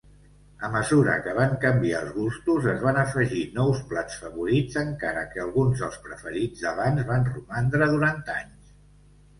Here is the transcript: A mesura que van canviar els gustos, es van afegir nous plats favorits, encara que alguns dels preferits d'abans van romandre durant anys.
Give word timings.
A 0.67 0.69
mesura 0.75 1.17
que 1.25 1.33
van 1.39 1.51
canviar 1.65 1.99
els 2.05 2.15
gustos, 2.15 2.65
es 2.73 2.81
van 2.87 2.97
afegir 3.03 3.43
nous 3.59 3.83
plats 3.93 4.17
favorits, 4.25 4.79
encara 4.87 5.27
que 5.35 5.45
alguns 5.45 5.85
dels 5.85 6.01
preferits 6.09 6.67
d'abans 6.67 7.09
van 7.13 7.33
romandre 7.37 7.93
durant 7.97 8.23
anys. 8.41 8.77